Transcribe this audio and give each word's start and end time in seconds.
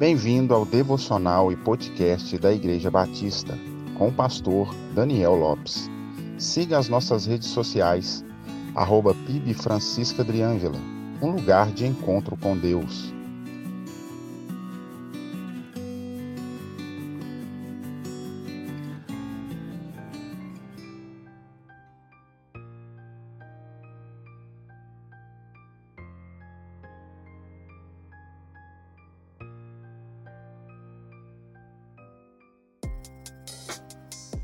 Bem-vindo 0.00 0.54
ao 0.54 0.64
devocional 0.64 1.52
e 1.52 1.56
podcast 1.56 2.38
da 2.38 2.50
Igreja 2.50 2.90
Batista, 2.90 3.52
com 3.98 4.08
o 4.08 4.12
pastor 4.12 4.74
Daniel 4.94 5.34
Lopes. 5.34 5.90
Siga 6.38 6.78
as 6.78 6.88
nossas 6.88 7.26
redes 7.26 7.48
sociais, 7.48 8.24
arroba 8.74 9.14
um 11.20 11.32
lugar 11.32 11.70
de 11.72 11.86
encontro 11.86 12.34
com 12.34 12.56
Deus. 12.56 13.12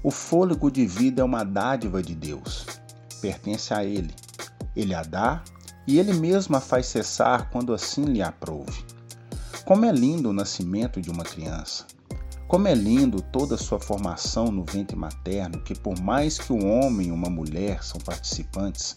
O 0.07 0.11
fôlego 0.13 0.71
de 0.71 0.87
vida 0.87 1.21
é 1.21 1.25
uma 1.25 1.43
dádiva 1.43 2.01
de 2.01 2.15
Deus, 2.15 2.65
pertence 3.21 3.75
a 3.75 3.85
Ele. 3.85 4.15
Ele 4.77 4.95
a 4.95 5.03
dá 5.03 5.43
e 5.85 5.99
Ele 5.99 6.13
mesmo 6.13 6.55
a 6.55 6.61
faz 6.61 6.87
cessar 6.87 7.51
quando 7.51 7.75
assim 7.75 8.05
lhe 8.05 8.23
aprouve. 8.23 8.85
Como 9.65 9.85
é 9.85 9.91
lindo 9.91 10.31
o 10.31 10.33
nascimento 10.33 11.01
de 11.01 11.11
uma 11.11 11.25
criança! 11.25 11.87
Como 12.47 12.69
é 12.69 12.75
lindo 12.75 13.21
toda 13.21 13.57
a 13.57 13.59
sua 13.59 13.81
formação 13.81 14.45
no 14.45 14.63
ventre 14.63 14.97
materno, 14.97 15.61
que 15.63 15.75
por 15.75 16.01
mais 16.01 16.39
que 16.39 16.53
um 16.53 16.71
homem 16.71 17.09
e 17.09 17.11
uma 17.11 17.29
mulher 17.29 17.83
são 17.83 18.01
participantes, 18.01 18.95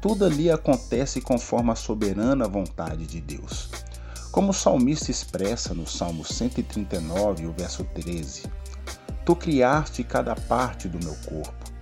tudo 0.00 0.24
ali 0.24 0.52
acontece 0.52 1.20
conforme 1.20 1.72
a 1.72 1.74
soberana 1.74 2.46
vontade 2.46 3.08
de 3.08 3.20
Deus. 3.20 3.70
Como 4.30 4.50
o 4.50 4.54
salmista 4.54 5.10
expressa 5.10 5.74
no 5.74 5.84
Salmo 5.84 6.24
139, 6.24 7.48
o 7.48 7.52
verso 7.52 7.82
13: 7.92 8.42
Tu 9.24 9.34
criaste 9.34 10.04
cada 10.04 10.34
parte 10.34 10.86
do 10.86 11.02
meu 11.02 11.16
corpo. 11.26 11.72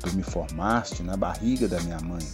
Tu 0.00 0.14
me 0.14 0.22
formaste 0.22 1.02
na 1.02 1.16
barriga 1.16 1.66
da 1.66 1.80
minha 1.80 1.98
mãe. 2.00 2.26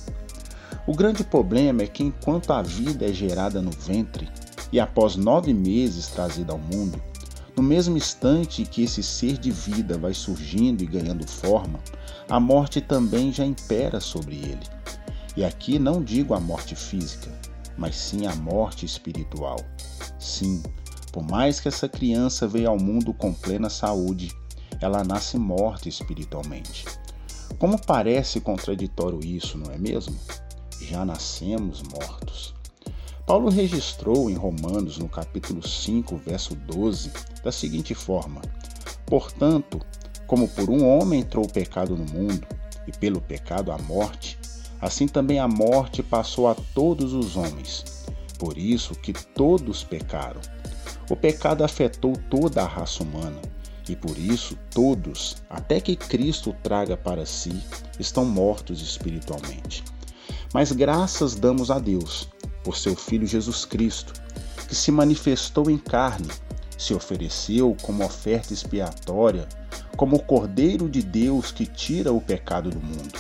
O 0.87 0.95
grande 0.95 1.23
problema 1.23 1.83
é 1.83 1.87
que 1.87 2.03
enquanto 2.03 2.53
a 2.53 2.63
vida 2.63 3.05
é 3.05 3.13
gerada 3.13 3.63
no 3.63 3.71
ventre 3.71 4.29
e 4.73 4.81
após 4.81 5.15
nove 5.15 5.55
meses 5.55 6.09
trazida 6.09 6.53
ao 6.53 6.59
mundo, 6.59 7.01
no 7.57 7.63
mesmo 7.63 7.97
instante 7.97 8.65
que 8.65 8.83
esse 8.83 9.03
ser 9.03 9.39
de 9.39 9.51
vida 9.51 9.97
vai 9.97 10.13
surgindo 10.13 10.83
e 10.83 10.87
ganhando 10.87 11.27
forma, 11.27 11.79
a 12.29 12.41
morte 12.41 12.81
também 12.81 13.33
já 13.33 13.45
impera 13.45 14.01
sobre 14.01 14.37
ele. 14.37 14.67
E 15.37 15.45
aqui 15.45 15.79
não 15.79 16.03
digo 16.03 16.35
a 16.35 16.41
morte 16.41 16.75
física, 16.75 17.31
mas 17.79 17.97
sim 17.97 18.27
a 18.27 18.35
morte 18.35 18.85
espiritual. 18.85 19.59
Sim, 20.19 20.63
por 21.13 21.23
mais 21.23 21.61
que 21.61 21.69
essa 21.69 21.89
criança 21.89 22.47
veja 22.49 22.69
ao 22.69 22.79
mundo 22.79 23.15
com 23.15 23.33
plena 23.33 23.71
saúde, 23.71 24.35
ela 24.81 25.03
nasce 25.05 25.39
morta 25.39 25.89
espiritualmente. 25.89 26.85
Como 27.59 27.81
parece 27.81 28.41
contraditório 28.41 29.25
isso, 29.25 29.57
não 29.57 29.73
é 29.73 29.79
mesmo? 29.79 30.17
Já 30.81 31.05
nascemos 31.05 31.83
mortos. 31.83 32.55
Paulo 33.27 33.49
registrou 33.49 34.31
em 34.31 34.35
Romanos, 34.35 34.99
no 34.99 35.09
capítulo 35.09 35.67
5, 35.67 36.17
verso 36.19 36.55
12, 36.55 37.11
da 37.43 37.51
seguinte 37.51 37.95
forma: 37.95 38.43
Portanto, 39.07 39.81
como 40.27 40.47
por 40.49 40.69
um 40.69 40.87
homem 40.87 41.21
entrou 41.21 41.45
o 41.45 41.53
pecado 41.53 41.97
no 41.97 42.05
mundo, 42.05 42.47
e 42.87 42.93
pelo 42.93 43.21
pecado 43.21 43.73
a 43.73 43.79
morte, 43.79 44.39
assim 44.81 45.09
também 45.09 45.39
a 45.39 45.49
morte 45.49 46.03
passou 46.03 46.47
a 46.47 46.55
todos 46.55 47.13
os 47.15 47.37
homens. 47.37 48.05
Por 48.39 48.57
isso 48.59 48.95
que 48.95 49.13
todos 49.13 49.83
pecaram. 49.83 50.41
O 51.11 51.17
pecado 51.17 51.65
afetou 51.65 52.13
toda 52.31 52.63
a 52.63 52.67
raça 52.67 53.03
humana 53.03 53.41
e 53.89 53.95
por 53.95 54.19
isso 54.19 54.59
todos, 54.71 55.37
até 55.49 55.81
que 55.81 55.95
Cristo 55.95 56.55
traga 56.63 56.97
para 56.97 57.25
si, 57.25 57.63
estão 57.99 58.25
mortos 58.25 58.81
espiritualmente. 58.83 59.85
Mas 60.53 60.73
graças 60.73 61.35
damos 61.35 61.71
a 61.71 61.79
Deus 61.79 62.29
por 62.65 62.77
seu 62.77 62.97
Filho 62.97 63.27
Jesus 63.27 63.65
Cristo, 63.65 64.13
que 64.69 64.75
se 64.75 64.91
manifestou 64.91 65.71
em 65.71 65.79
carne, 65.79 66.29
se 66.77 66.93
ofereceu 66.93 67.77
como 67.83 68.05
oferta 68.05 68.53
expiatória, 68.53 69.49
como 69.97 70.17
o 70.17 70.23
Cordeiro 70.23 70.89
de 70.89 71.03
Deus 71.03 71.53
que 71.53 71.65
tira 71.65 72.13
o 72.13 72.21
pecado 72.21 72.71
do 72.71 72.81
mundo, 72.81 73.19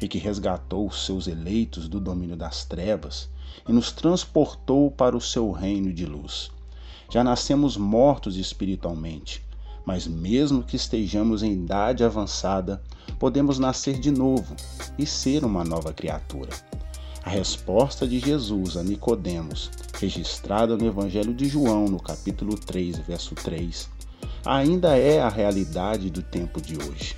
e 0.00 0.08
que 0.08 0.18
resgatou 0.18 0.86
os 0.86 1.04
seus 1.04 1.26
eleitos 1.26 1.88
do 1.88 2.00
domínio 2.00 2.36
das 2.36 2.64
trevas 2.64 3.28
e 3.68 3.72
nos 3.72 3.92
transportou 3.92 4.90
para 4.90 5.16
o 5.16 5.20
seu 5.20 5.50
reino 5.50 5.92
de 5.92 6.06
luz. 6.06 6.50
Já 7.10 7.24
nascemos 7.24 7.76
mortos 7.76 8.36
espiritualmente, 8.36 9.42
mas 9.88 10.06
mesmo 10.06 10.62
que 10.62 10.76
estejamos 10.76 11.42
em 11.42 11.50
idade 11.50 12.04
avançada, 12.04 12.82
podemos 13.18 13.58
nascer 13.58 13.98
de 13.98 14.10
novo 14.10 14.54
e 14.98 15.06
ser 15.06 15.46
uma 15.46 15.64
nova 15.64 15.94
criatura. 15.94 16.50
A 17.24 17.30
resposta 17.30 18.06
de 18.06 18.18
Jesus 18.18 18.76
a 18.76 18.82
Nicodemos, 18.82 19.70
registrada 19.98 20.76
no 20.76 20.86
Evangelho 20.86 21.32
de 21.32 21.48
João, 21.48 21.86
no 21.86 21.98
capítulo 21.98 22.54
3, 22.54 22.98
verso 22.98 23.34
3, 23.34 23.88
ainda 24.44 24.94
é 24.94 25.22
a 25.22 25.30
realidade 25.30 26.10
do 26.10 26.20
tempo 26.20 26.60
de 26.60 26.76
hoje. 26.76 27.16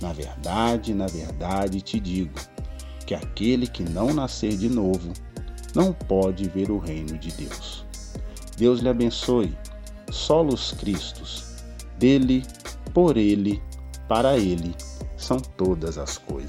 Na 0.00 0.12
verdade, 0.12 0.92
na 0.92 1.06
verdade 1.06 1.80
te 1.80 2.00
digo 2.00 2.34
que 3.06 3.14
aquele 3.14 3.68
que 3.68 3.84
não 3.84 4.12
nascer 4.12 4.56
de 4.56 4.68
novo 4.68 5.12
não 5.72 5.92
pode 5.92 6.48
ver 6.48 6.68
o 6.68 6.78
reino 6.78 7.16
de 7.16 7.30
Deus. 7.30 7.86
Deus 8.56 8.80
lhe 8.80 8.88
abençoe. 8.88 9.56
Solos 10.10 10.72
Cristos 10.72 11.51
dele, 11.98 12.42
por 12.92 13.16
ele, 13.16 13.62
para 14.08 14.36
ele 14.36 14.74
são 15.16 15.38
todas 15.38 15.98
as 15.98 16.18
coisas. 16.18 16.41